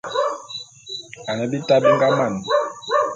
Ane 1.29 1.43
bita 1.51 1.75
bi 1.83 1.89
nga 1.95 2.07
man. 2.17 2.33